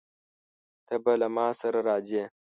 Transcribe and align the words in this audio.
ته 0.87 0.95
به 1.03 1.13
له 1.21 1.27
ما 1.35 1.47
سره 1.59 1.79
راځې؟ 1.89 2.23